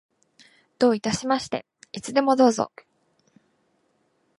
[0.79, 1.67] どういたしまして。
[1.91, 2.71] いつでもどうぞ。